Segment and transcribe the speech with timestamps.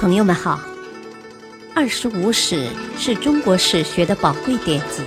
[0.00, 0.56] 朋友们好，
[1.74, 5.02] 《二十五史》是中国史学的宝贵典籍，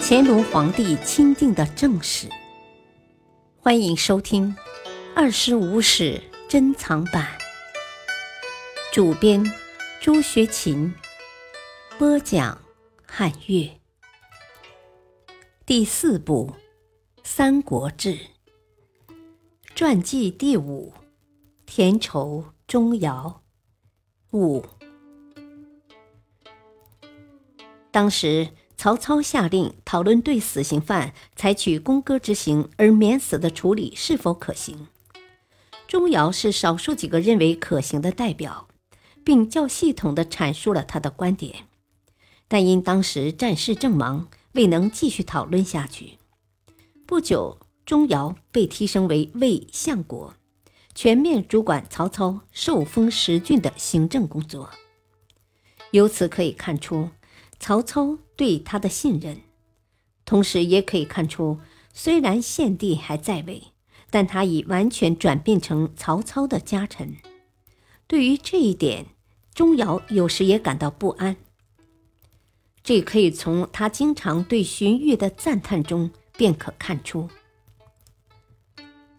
[0.00, 2.26] 乾隆皇帝钦定的正史。
[3.58, 4.56] 欢迎收听
[5.14, 7.28] 《二十五史珍藏版》，
[8.94, 9.44] 主编
[10.00, 10.90] 朱学勤，
[11.98, 12.58] 播讲
[13.06, 13.70] 汉乐。
[15.66, 16.50] 第四部
[17.24, 18.14] 《三国志》
[19.74, 20.94] 传记第五：
[21.66, 23.34] 田畴、钟繇。
[24.32, 24.62] 五，
[27.90, 34.88] 当时曹操下令讨论对死刑犯采取宫歌之刑而免死的处理是否可行。
[35.86, 38.68] 钟繇是少数几个认为可行的代表，
[39.24, 41.66] 并较系统的阐述了他的观点，
[42.46, 46.18] 但因当时战事正忙，未能继续讨论下去。
[47.06, 50.34] 不久，钟繇被提升为魏相国。
[51.00, 54.70] 全面主管曹操受封十郡的行政工作。
[55.92, 57.10] 由此可以看出
[57.60, 59.42] 曹操对他的信任，
[60.24, 61.60] 同时也可以看出，
[61.94, 63.62] 虽然献帝还在位，
[64.10, 67.14] 但他已完全转变成曹操的家臣。
[68.08, 69.06] 对于这一点，
[69.54, 71.36] 钟繇有时也感到不安。
[72.82, 77.30] 这可以从他经常对荀彧的赞叹中便可看出。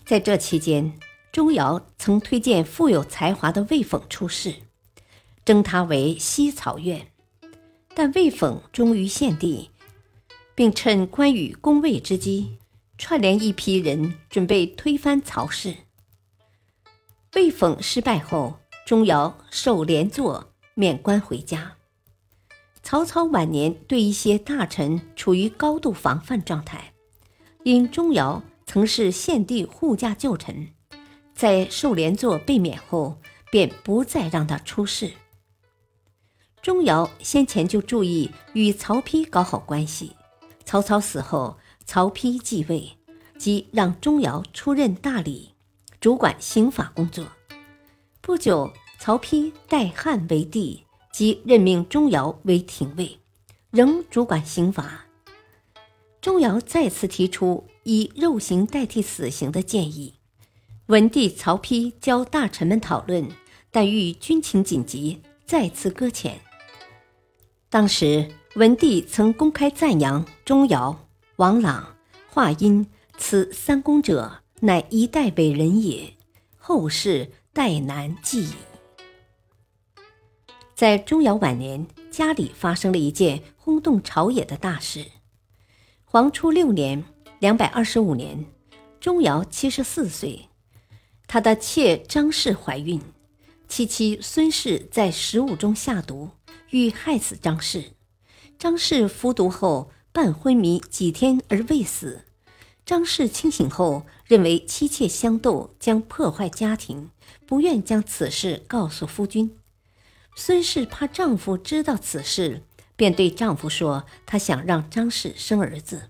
[0.04, 1.00] 在这期间。
[1.40, 4.56] 钟繇曾推荐富有才华的魏讽出仕，
[5.46, 7.14] 征他为西曹院，
[7.96, 9.70] 但魏讽忠于献帝，
[10.54, 12.58] 并趁关羽攻魏之机，
[12.98, 15.74] 串联一批人准备推翻曹氏。
[17.36, 21.78] 魏讽失败后，钟繇受连坐，免官回家。
[22.84, 26.92] 曹操晚年对一些大臣处于高度防范状态，
[27.64, 30.74] 因钟繇曾是献帝护驾旧臣。
[31.40, 33.18] 在受连坐被免后，
[33.50, 35.14] 便不再让他出仕。
[36.62, 40.12] 钟繇先前就注意与曹丕搞好关系。
[40.66, 42.92] 曹操死后，曹丕继位，
[43.38, 45.54] 即让钟繇出任大理，
[46.02, 47.26] 主管刑法工作。
[48.20, 50.84] 不久，曹丕代汉为帝，
[51.14, 53.18] 即任命钟繇为廷尉，
[53.72, 55.06] 仍主管刑法。
[56.20, 60.16] 钟繇再次提出以肉刑代替死刑的建议。
[60.90, 63.30] 文帝曹丕教大臣们讨论，
[63.70, 66.40] 但遇军情紧急，再次搁浅。
[67.70, 70.96] 当时文帝曾公开赞扬钟繇、
[71.36, 71.96] 王朗、
[72.28, 72.88] 华阴
[73.20, 76.12] 此三公者，乃一代伟人也，
[76.58, 78.54] 后世代难继矣。
[80.74, 85.06] 在钟繇晚年，家里发生了一件轰动朝野的大事。
[86.04, 87.04] 黄初六年
[87.38, 88.44] （两百二十五年），
[89.00, 90.49] 钟繇七十四岁。
[91.32, 93.00] 他的妾张氏怀孕，
[93.68, 96.32] 其妻孙氏在食物中下毒，
[96.72, 97.92] 欲害死张氏。
[98.58, 102.26] 张氏服毒后半昏迷几天而未死。
[102.84, 107.12] 张氏清醒后，认为妻妾相斗将破坏家庭，
[107.46, 109.56] 不愿将此事告诉夫君。
[110.36, 112.64] 孙氏怕丈夫知道此事，
[112.96, 116.10] 便对丈夫说：“她想让张氏生儿子，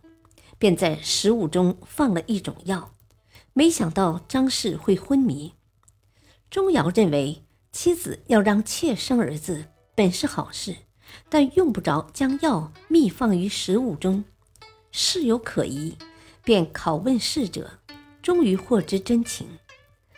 [0.58, 2.94] 便在食物中放了一种药。”
[3.60, 5.52] 没想到张氏会昏迷。
[6.50, 7.44] 钟繇认为
[7.74, 10.74] 妻子要让妾生儿子本是好事，
[11.28, 14.24] 但用不着将药密放于食物中，
[14.94, 15.98] 事有可疑，
[16.42, 17.70] 便拷问侍者，
[18.22, 19.46] 终于获知真情。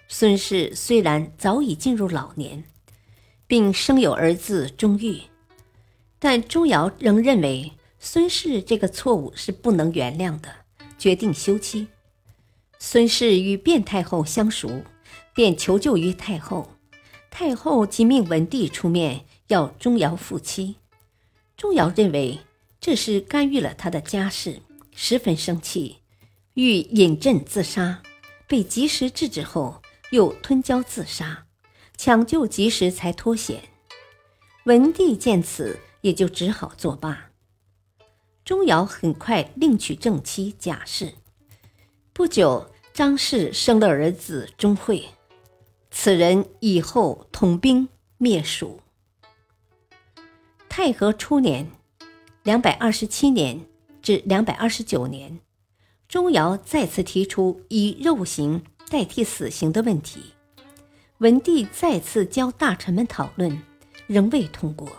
[0.08, 2.64] 孙氏虽然早已进入老年，
[3.48, 5.24] 并生有儿子钟毓，
[6.20, 10.54] 但钟繇仍认为孙氏这个错误是不能原谅的，
[11.00, 11.88] 决定休妻。
[12.84, 14.82] 孙氏与卞太后相熟，
[15.36, 16.72] 便求救于太后。
[17.30, 20.78] 太后即命文帝出面要钟繇复妻。
[21.56, 22.40] 钟繇认为
[22.80, 24.64] 这是干预了他的家事，
[24.96, 25.98] 十分生气，
[26.56, 28.02] 欲引鸩自杀。
[28.48, 31.46] 被及时制止后，又吞胶自杀，
[31.96, 33.62] 抢救及时才脱险。
[34.64, 37.30] 文帝见此，也就只好作罢。
[38.44, 41.14] 钟繇很快另娶正妻贾氏。
[42.14, 45.06] 不久，张氏生了儿子钟会，
[45.92, 48.82] 此人以后统兵灭蜀。
[50.68, 51.72] 太和初年
[52.44, 53.62] （两百二十七年
[54.02, 55.40] 至两百二十九年），
[56.10, 60.34] 钟繇再次提出以肉刑代替死刑的问题，
[61.20, 63.62] 文帝再次教大臣们讨论，
[64.06, 64.92] 仍未通过。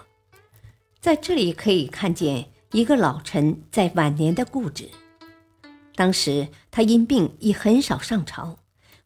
[0.99, 4.89] 在这里可以看见一个老臣在晚年的固执。
[5.95, 8.59] 当时他因病已很少上朝，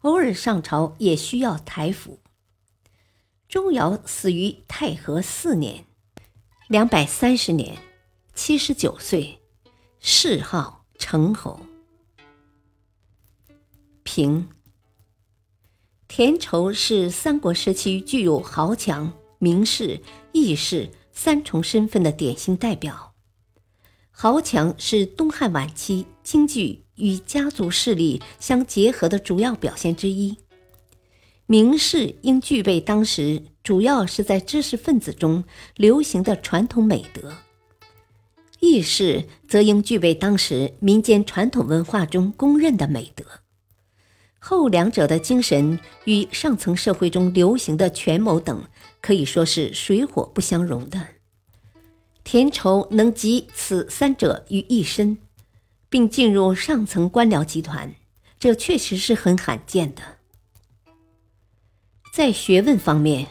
[0.03, 2.21] 偶尔上朝也需要抬斧。
[3.49, 5.85] 钟繇死于太和四年，
[6.69, 7.77] 两百三十年，
[8.35, 9.41] 七十九岁，
[10.01, 11.61] 谥号成侯。
[14.03, 14.49] 平
[16.09, 20.01] 田畴是三国时期具有豪强、名士、
[20.33, 23.06] 义士三重身份的典型代表。
[24.19, 30.35] 豪强是东汉晚期京剧与家族势力相结合的主要表现之一。
[31.45, 37.31] 名士应具备当时主要是在知识分子中流行的传统美德，
[38.59, 43.23] 义士则应具备当时民间传统文化中公认的美德。
[44.39, 48.65] 后两者的精神与上层社会中流行的权谋等
[49.03, 51.07] 可以说是水火不相容的。
[52.27, 55.17] 田畴能集此三者于一身，
[55.89, 57.95] 并进入上层官僚集团，
[58.41, 60.03] 这确实是很罕见的。
[62.13, 63.29] 在学问方面，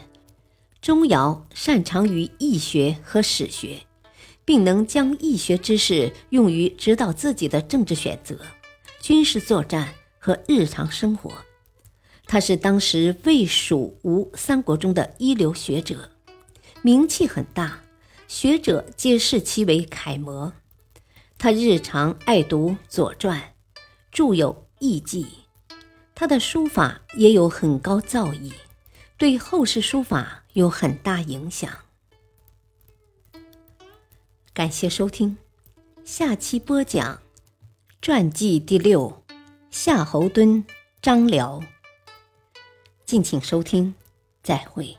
[0.80, 3.82] 钟繇擅长于易学和史学，
[4.46, 8.40] 并能将易学知识用于指导自己的政治选择、
[9.02, 11.30] 军事作战和日常生活。
[12.24, 16.10] 他是当时魏、蜀、吴三国中的一流学者，
[16.80, 17.78] 名气很大，
[18.28, 20.52] 学者皆视其为楷模。
[21.38, 23.40] 他日常爱读《左传》，
[24.10, 25.26] 著有《艺记》，
[26.14, 28.52] 他的书法也有很高造诣。
[29.18, 31.70] 对后世书法有很大影响。
[34.52, 35.38] 感谢收听，
[36.04, 37.22] 下期播讲
[38.02, 39.22] 传记第六：
[39.70, 40.64] 夏侯惇、
[41.00, 41.62] 张辽。
[43.04, 43.94] 敬请收听，
[44.42, 44.98] 再会。